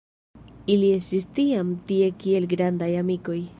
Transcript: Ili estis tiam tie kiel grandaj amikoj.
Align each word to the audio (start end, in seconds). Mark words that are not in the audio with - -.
Ili 0.75 0.89
estis 1.01 1.27
tiam 1.41 1.75
tie 1.91 2.09
kiel 2.25 2.51
grandaj 2.57 2.91
amikoj. 3.05 3.41